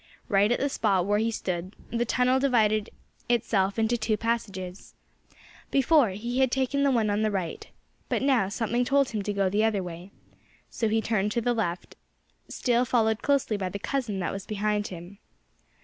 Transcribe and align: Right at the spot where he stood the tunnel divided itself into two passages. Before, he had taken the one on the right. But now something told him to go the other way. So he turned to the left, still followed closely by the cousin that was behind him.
Right 0.29 0.51
at 0.51 0.59
the 0.59 0.67
spot 0.67 1.05
where 1.05 1.19
he 1.19 1.29
stood 1.29 1.75
the 1.91 2.05
tunnel 2.05 2.39
divided 2.39 2.89
itself 3.29 3.77
into 3.77 3.97
two 3.99 4.17
passages. 4.17 4.95
Before, 5.69 6.09
he 6.09 6.39
had 6.39 6.49
taken 6.51 6.81
the 6.81 6.89
one 6.89 7.11
on 7.11 7.21
the 7.21 7.29
right. 7.29 7.67
But 8.09 8.23
now 8.23 8.49
something 8.49 8.83
told 8.83 9.09
him 9.09 9.21
to 9.21 9.31
go 9.31 9.47
the 9.47 9.63
other 9.63 9.83
way. 9.83 10.09
So 10.71 10.87
he 10.89 11.03
turned 11.03 11.31
to 11.33 11.41
the 11.41 11.53
left, 11.53 11.97
still 12.49 12.83
followed 12.83 13.21
closely 13.21 13.57
by 13.57 13.69
the 13.69 13.77
cousin 13.77 14.17
that 14.21 14.33
was 14.33 14.47
behind 14.47 14.87
him. 14.87 15.19